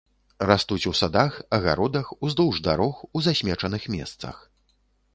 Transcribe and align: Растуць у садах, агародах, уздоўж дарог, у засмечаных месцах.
Растуць 0.51 0.85
у 0.91 0.93
садах, 1.01 1.37
агародах, 1.59 2.05
уздоўж 2.29 2.65
дарог, 2.71 3.07
у 3.19 3.27
засмечаных 3.29 3.89
месцах. 3.99 4.35